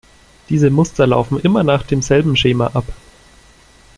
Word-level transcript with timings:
Diese 0.49 0.71
Muster 0.71 1.05
laufen 1.05 1.39
immer 1.41 1.63
nach 1.63 1.83
demselben 1.83 2.35
Schema 2.35 2.71
ab. 2.73 2.85